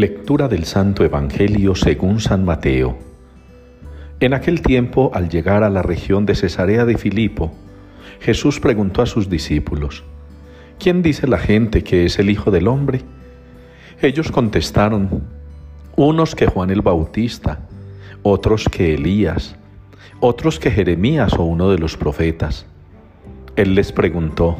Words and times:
Lectura 0.00 0.48
del 0.48 0.64
Santo 0.64 1.04
Evangelio 1.04 1.74
según 1.74 2.20
San 2.20 2.42
Mateo. 2.46 2.96
En 4.18 4.32
aquel 4.32 4.62
tiempo, 4.62 5.10
al 5.12 5.28
llegar 5.28 5.62
a 5.62 5.68
la 5.68 5.82
región 5.82 6.24
de 6.24 6.34
Cesarea 6.34 6.86
de 6.86 6.96
Filipo, 6.96 7.52
Jesús 8.18 8.60
preguntó 8.60 9.02
a 9.02 9.06
sus 9.06 9.28
discípulos, 9.28 10.04
¿quién 10.78 11.02
dice 11.02 11.26
la 11.26 11.36
gente 11.36 11.84
que 11.84 12.06
es 12.06 12.18
el 12.18 12.30
Hijo 12.30 12.50
del 12.50 12.68
Hombre? 12.68 13.02
Ellos 14.00 14.32
contestaron, 14.32 15.22
unos 15.96 16.34
que 16.34 16.46
Juan 16.46 16.70
el 16.70 16.80
Bautista, 16.80 17.68
otros 18.22 18.70
que 18.70 18.94
Elías, 18.94 19.54
otros 20.18 20.58
que 20.58 20.70
Jeremías 20.70 21.34
o 21.34 21.42
uno 21.42 21.68
de 21.68 21.78
los 21.78 21.98
profetas. 21.98 22.64
Él 23.54 23.74
les 23.74 23.92
preguntó, 23.92 24.56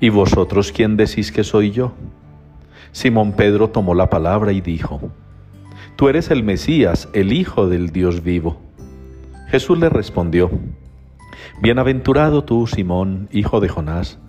¿y 0.00 0.10
vosotros 0.10 0.70
quién 0.70 0.98
decís 0.98 1.32
que 1.32 1.44
soy 1.44 1.70
yo? 1.70 1.94
Simón 2.94 3.32
Pedro 3.32 3.70
tomó 3.70 3.92
la 3.92 4.08
palabra 4.08 4.52
y 4.52 4.60
dijo, 4.60 5.00
Tú 5.96 6.08
eres 6.08 6.30
el 6.30 6.44
Mesías, 6.44 7.08
el 7.12 7.32
Hijo 7.32 7.66
del 7.66 7.90
Dios 7.90 8.22
vivo. 8.22 8.56
Jesús 9.48 9.76
le 9.80 9.88
respondió, 9.88 10.48
Bienaventurado 11.60 12.44
tú, 12.44 12.68
Simón, 12.68 13.28
hijo 13.32 13.58
de 13.58 13.68
Jonás, 13.68 14.20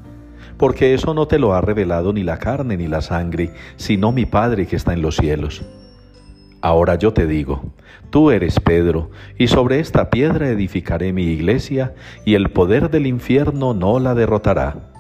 porque 0.57 0.95
eso 0.95 1.13
no 1.13 1.27
te 1.27 1.37
lo 1.37 1.53
ha 1.53 1.61
revelado 1.61 2.11
ni 2.11 2.23
la 2.23 2.39
carne 2.39 2.75
ni 2.75 2.87
la 2.87 3.01
sangre, 3.01 3.51
sino 3.75 4.11
mi 4.11 4.25
Padre 4.25 4.65
que 4.65 4.77
está 4.77 4.93
en 4.93 5.03
los 5.03 5.17
cielos. 5.17 5.63
Ahora 6.61 6.95
yo 6.95 7.13
te 7.13 7.27
digo, 7.27 7.71
tú 8.09 8.31
eres 8.31 8.59
Pedro, 8.59 9.11
y 9.37 9.45
sobre 9.45 9.79
esta 9.79 10.09
piedra 10.09 10.49
edificaré 10.49 11.13
mi 11.13 11.25
iglesia, 11.25 11.93
y 12.25 12.33
el 12.33 12.49
poder 12.49 12.89
del 12.89 13.05
infierno 13.05 13.75
no 13.75 13.99
la 13.99 14.15
derrotará. 14.15 14.94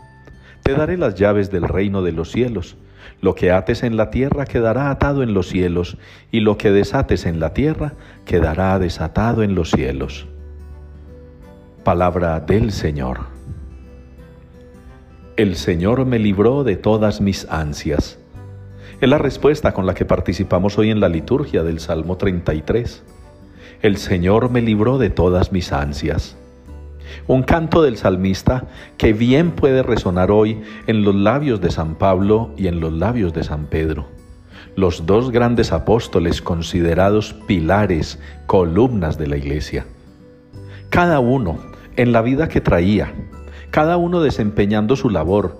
Te 0.65 0.73
daré 0.73 0.97
las 0.97 1.13
llaves 1.13 1.51
del 1.51 1.61
reino 1.61 2.01
de 2.01 2.11
los 2.11 2.31
cielos. 2.31 2.75
Lo 3.21 3.35
que 3.35 3.51
ates 3.51 3.83
en 3.83 3.97
la 3.97 4.09
tierra 4.09 4.45
quedará 4.45 4.89
atado 4.89 5.21
en 5.21 5.35
los 5.35 5.47
cielos, 5.47 5.99
y 6.31 6.39
lo 6.39 6.57
que 6.57 6.71
desates 6.71 7.27
en 7.27 7.39
la 7.39 7.53
tierra 7.53 7.93
quedará 8.25 8.79
desatado 8.79 9.43
en 9.43 9.53
los 9.53 9.69
cielos. 9.69 10.25
Palabra 11.83 12.39
del 12.39 12.71
Señor. 12.71 13.27
El 15.37 15.55
Señor 15.55 16.03
me 16.07 16.17
libró 16.17 16.63
de 16.63 16.77
todas 16.77 17.21
mis 17.21 17.45
ansias. 17.51 18.17
Es 19.01 19.07
la 19.07 19.19
respuesta 19.19 19.71
con 19.71 19.85
la 19.85 19.93
que 19.93 20.05
participamos 20.05 20.79
hoy 20.79 20.89
en 20.89 20.99
la 20.99 21.09
liturgia 21.09 21.61
del 21.61 21.79
Salmo 21.79 22.17
33. 22.17 23.03
El 23.83 23.97
Señor 23.97 24.49
me 24.49 24.63
libró 24.63 24.97
de 24.97 25.11
todas 25.11 25.51
mis 25.51 25.71
ansias. 25.71 26.39
Un 27.27 27.43
canto 27.43 27.81
del 27.81 27.97
salmista 27.97 28.65
que 28.97 29.13
bien 29.13 29.51
puede 29.51 29.83
resonar 29.83 30.31
hoy 30.31 30.61
en 30.87 31.03
los 31.03 31.15
labios 31.15 31.61
de 31.61 31.71
San 31.71 31.95
Pablo 31.95 32.51
y 32.57 32.67
en 32.67 32.79
los 32.79 32.93
labios 32.93 33.33
de 33.33 33.43
San 33.43 33.65
Pedro, 33.65 34.07
los 34.75 35.05
dos 35.05 35.31
grandes 35.31 35.71
apóstoles 35.71 36.41
considerados 36.41 37.33
pilares, 37.47 38.19
columnas 38.45 39.17
de 39.17 39.27
la 39.27 39.37
iglesia. 39.37 39.85
Cada 40.89 41.19
uno 41.19 41.57
en 41.95 42.11
la 42.11 42.21
vida 42.21 42.47
que 42.47 42.61
traía, 42.61 43.13
cada 43.71 43.97
uno 43.97 44.21
desempeñando 44.21 44.95
su 44.95 45.09
labor, 45.09 45.59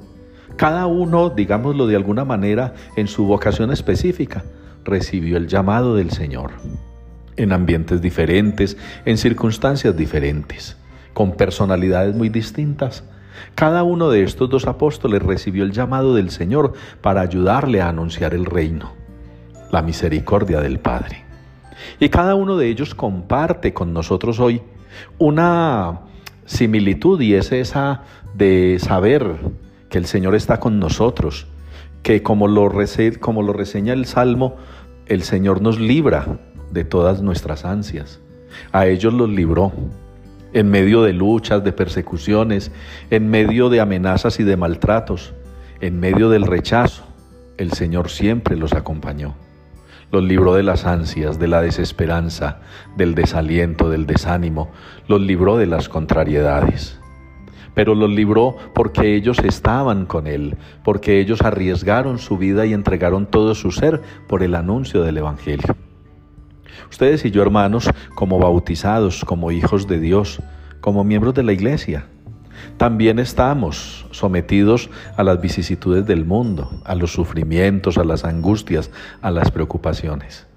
cada 0.57 0.85
uno, 0.85 1.29
digámoslo 1.29 1.87
de 1.87 1.95
alguna 1.95 2.25
manera, 2.25 2.75
en 2.95 3.07
su 3.07 3.25
vocación 3.25 3.71
específica, 3.71 4.43
recibió 4.83 5.37
el 5.37 5.47
llamado 5.47 5.95
del 5.95 6.11
Señor, 6.11 6.51
en 7.35 7.51
ambientes 7.51 8.01
diferentes, 8.01 8.77
en 9.05 9.17
circunstancias 9.17 9.97
diferentes 9.97 10.77
con 11.15 11.31
personalidades 11.31 12.13
muy 12.13 12.27
distintas. 12.27 13.05
Cada 13.55 13.83
uno 13.83 14.09
de 14.09 14.23
estos 14.23 14.49
dos 14.49 14.67
apóstoles 14.67 15.23
recibió 15.23 15.63
el 15.63 15.71
llamado 15.71 16.13
del 16.13 16.29
Señor 16.29 16.73
para 17.01 17.21
ayudarle 17.21 17.81
a 17.81 17.87
anunciar 17.87 18.33
el 18.33 18.45
reino, 18.45 18.91
la 19.71 19.81
misericordia 19.81 20.59
del 20.59 20.79
Padre. 20.79 21.23
Y 22.01 22.09
cada 22.09 22.35
uno 22.35 22.57
de 22.57 22.67
ellos 22.67 22.93
comparte 22.93 23.73
con 23.73 23.93
nosotros 23.93 24.41
hoy 24.41 24.61
una 25.17 26.01
similitud 26.45 27.19
y 27.21 27.35
es 27.35 27.53
esa 27.53 28.03
de 28.33 28.77
saber 28.79 29.37
que 29.89 29.97
el 29.97 30.05
Señor 30.07 30.35
está 30.35 30.59
con 30.59 30.79
nosotros, 30.79 31.47
que 32.03 32.23
como 32.23 32.49
lo, 32.49 32.69
como 33.21 33.41
lo 33.41 33.53
reseña 33.53 33.93
el 33.93 34.05
Salmo, 34.05 34.57
el 35.05 35.23
Señor 35.23 35.61
nos 35.61 35.79
libra 35.79 36.39
de 36.71 36.83
todas 36.83 37.21
nuestras 37.21 37.63
ansias. 37.63 38.19
A 38.73 38.85
ellos 38.87 39.13
los 39.13 39.29
libró, 39.29 39.71
en 40.55 40.69
medio 40.69 41.03
de 41.03 41.11
luchas, 41.11 41.65
de 41.65 41.73
persecuciones, 41.73 42.71
en 43.09 43.29
medio 43.29 43.67
de 43.67 43.81
amenazas 43.81 44.39
y 44.39 44.43
de 44.43 44.55
maltratos, 44.55 45.33
en 45.81 45.99
medio 45.99 46.29
del 46.29 46.43
rechazo, 46.43 47.03
el 47.57 47.73
Señor 47.73 48.09
siempre 48.09 48.55
los 48.55 48.71
acompañó. 48.71 49.35
Los 50.13 50.23
libró 50.23 50.53
de 50.53 50.63
las 50.63 50.85
ansias, 50.85 51.39
de 51.39 51.49
la 51.49 51.61
desesperanza, 51.61 52.61
del 52.95 53.15
desaliento, 53.15 53.89
del 53.89 54.05
desánimo, 54.05 54.71
los 55.09 55.19
libró 55.19 55.57
de 55.57 55.65
las 55.65 55.89
contrariedades. 55.89 57.01
Pero 57.73 57.93
los 57.93 58.09
libró 58.09 58.55
porque 58.73 59.13
ellos 59.13 59.39
estaban 59.39 60.05
con 60.05 60.25
Él, 60.25 60.55
porque 60.85 61.19
ellos 61.19 61.41
arriesgaron 61.41 62.17
su 62.17 62.37
vida 62.37 62.65
y 62.65 62.71
entregaron 62.71 63.25
todo 63.25 63.55
su 63.55 63.71
ser 63.71 64.01
por 64.29 64.41
el 64.41 64.55
anuncio 64.55 65.03
del 65.03 65.17
Evangelio. 65.17 65.75
Ustedes 66.89 67.25
y 67.25 67.31
yo, 67.31 67.41
hermanos, 67.41 67.89
como 68.15 68.39
bautizados, 68.39 69.25
como 69.25 69.51
hijos 69.51 69.87
de 69.87 69.99
Dios, 69.99 70.41
como 70.81 71.03
miembros 71.03 71.33
de 71.33 71.43
la 71.43 71.53
iglesia, 71.53 72.05
también 72.77 73.19
estamos 73.19 74.05
sometidos 74.11 74.89
a 75.17 75.23
las 75.23 75.41
vicisitudes 75.41 76.05
del 76.05 76.25
mundo, 76.25 76.69
a 76.83 76.95
los 76.95 77.11
sufrimientos, 77.11 77.97
a 77.97 78.03
las 78.03 78.25
angustias, 78.25 78.91
a 79.21 79.31
las 79.31 79.51
preocupaciones. 79.51 80.47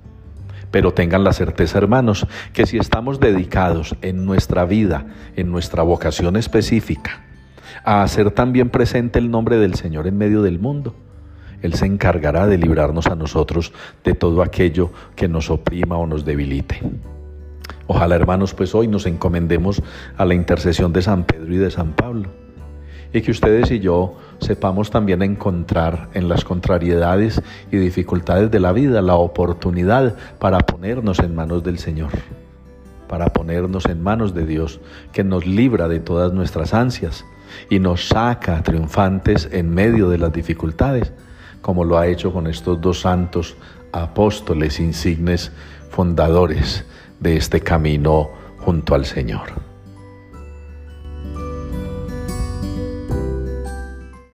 Pero 0.71 0.93
tengan 0.93 1.25
la 1.25 1.33
certeza, 1.33 1.79
hermanos, 1.79 2.27
que 2.53 2.67
si 2.67 2.77
estamos 2.77 3.21
dedicados 3.21 3.97
en 4.03 4.27
nuestra 4.27 4.65
vida, 4.65 5.07
en 5.37 5.51
nuestra 5.51 5.83
vocación 5.83 6.37
específica, 6.37 7.25
a 7.85 8.03
hacer 8.03 8.31
también 8.33 8.69
presente 8.69 9.19
el 9.19 9.31
nombre 9.31 9.57
del 9.57 9.75
Señor 9.75 10.07
en 10.07 10.19
medio 10.19 10.43
del 10.43 10.59
mundo, 10.59 10.95
él 11.63 11.75
se 11.75 11.87
encargará 11.87 12.47
de 12.47 12.59
librarnos 12.59 13.07
a 13.07 13.17
nosotros 13.17 13.73
de 14.05 14.15
todo 14.15 14.43
aquello 14.43 14.91
que 15.17 15.29
nos 15.29 15.51
oprima 15.51 15.97
o 15.97 16.07
nos 16.07 16.25
debilite. 16.25 16.81
Ojalá 17.87 18.15
hermanos, 18.15 18.55
pues 18.55 18.75
hoy 18.75 18.87
nos 18.87 19.07
encomendemos 19.07 19.83
a 20.17 20.25
la 20.25 20.35
intercesión 20.35 20.93
de 20.93 21.03
San 21.03 21.25
Pedro 21.25 21.55
y 21.55 21.59
de 21.59 21.71
San 21.71 21.93
Pablo. 21.93 22.29
Y 23.13 23.23
que 23.23 23.31
ustedes 23.31 23.71
y 23.71 23.81
yo 23.81 24.17
sepamos 24.39 24.91
también 24.91 25.23
encontrar 25.23 26.11
en 26.13 26.29
las 26.29 26.45
contrariedades 26.45 27.41
y 27.73 27.79
dificultades 27.79 28.51
de 28.51 28.61
la 28.61 28.73
vida 28.73 29.01
la 29.01 29.15
oportunidad 29.15 30.15
para 30.39 30.59
ponernos 30.59 31.19
en 31.21 31.35
manos 31.35 31.65
del 31.65 31.79
Señor, 31.79 32.11
para 33.09 33.33
ponernos 33.33 33.87
en 33.87 34.03
manos 34.03 34.35
de 34.35 34.45
Dios, 34.45 34.81
que 35.13 35.25
nos 35.25 35.47
libra 35.47 35.89
de 35.89 36.01
todas 36.01 36.35
nuestras 36.35 36.75
ansias 36.75 37.25
y 37.71 37.79
nos 37.79 38.09
saca 38.09 38.63
triunfantes 38.63 39.49
en 39.51 39.71
medio 39.71 40.11
de 40.11 40.19
las 40.19 40.33
dificultades 40.35 41.15
como 41.61 41.85
lo 41.85 41.99
ha 41.99 42.07
hecho 42.07 42.33
con 42.33 42.47
estos 42.47 42.81
dos 42.81 43.01
santos 43.01 43.57
apóstoles 43.93 44.81
insignes 44.81 45.53
fundadores 45.91 46.85
de 47.21 47.37
este 47.37 47.61
camino 47.61 48.31
junto 48.59 48.95
al 48.95 49.05
Señor. 49.05 49.68